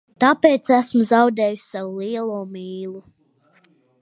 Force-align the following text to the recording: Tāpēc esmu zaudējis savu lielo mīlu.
Tāpēc 0.21 0.71
esmu 0.77 1.05
zaudējis 1.09 1.67
savu 1.75 1.93
lielo 2.01 2.41
mīlu. 2.57 3.05